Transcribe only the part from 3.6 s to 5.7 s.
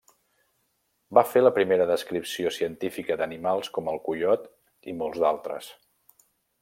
com el coiot i molts d'altres.